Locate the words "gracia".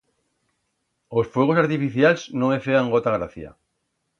3.17-3.49